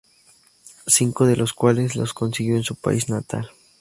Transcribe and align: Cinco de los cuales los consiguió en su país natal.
Cinco 0.87 1.27
de 1.27 1.35
los 1.35 1.53
cuales 1.53 1.95
los 1.95 2.15
consiguió 2.15 2.55
en 2.55 2.63
su 2.63 2.73
país 2.75 3.07
natal. 3.07 3.51